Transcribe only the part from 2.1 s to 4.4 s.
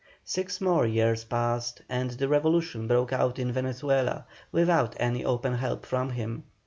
revolution broke out in Venezuela,